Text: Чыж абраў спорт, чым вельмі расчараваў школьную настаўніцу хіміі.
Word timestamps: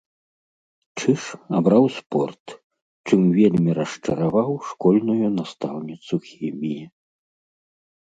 Чыж 0.99 1.23
абраў 1.57 1.83
спорт, 1.97 2.45
чым 3.07 3.21
вельмі 3.39 3.71
расчараваў 3.79 4.51
школьную 4.69 5.27
настаўніцу 5.37 6.15
хіміі. 6.29 6.81